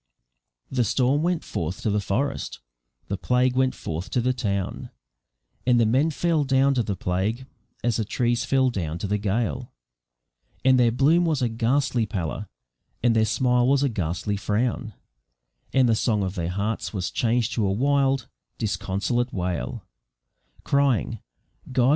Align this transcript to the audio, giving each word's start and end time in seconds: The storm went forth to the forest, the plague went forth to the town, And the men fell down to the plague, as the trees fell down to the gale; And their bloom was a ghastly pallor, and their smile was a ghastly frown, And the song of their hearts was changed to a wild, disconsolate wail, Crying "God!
The 0.71 0.83
storm 0.83 1.21
went 1.21 1.43
forth 1.43 1.81
to 1.83 1.91
the 1.91 1.99
forest, 1.99 2.59
the 3.07 3.17
plague 3.19 3.55
went 3.55 3.75
forth 3.75 4.09
to 4.09 4.19
the 4.19 4.33
town, 4.33 4.89
And 5.63 5.79
the 5.79 5.85
men 5.85 6.09
fell 6.09 6.43
down 6.43 6.73
to 6.73 6.81
the 6.81 6.95
plague, 6.95 7.45
as 7.83 7.97
the 7.97 8.03
trees 8.05 8.43
fell 8.43 8.71
down 8.71 8.97
to 8.97 9.05
the 9.07 9.19
gale; 9.19 9.71
And 10.65 10.79
their 10.79 10.89
bloom 10.91 11.23
was 11.25 11.43
a 11.43 11.49
ghastly 11.49 12.07
pallor, 12.07 12.47
and 13.03 13.15
their 13.15 13.25
smile 13.25 13.67
was 13.67 13.83
a 13.83 13.89
ghastly 13.89 14.37
frown, 14.37 14.95
And 15.71 15.87
the 15.87 15.93
song 15.93 16.23
of 16.23 16.33
their 16.33 16.49
hearts 16.49 16.91
was 16.93 17.11
changed 17.11 17.53
to 17.53 17.67
a 17.67 17.71
wild, 17.71 18.27
disconsolate 18.57 19.31
wail, 19.31 19.85
Crying 20.63 21.19
"God! 21.71 21.89